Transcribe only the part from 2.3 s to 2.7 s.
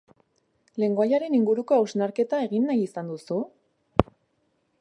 egin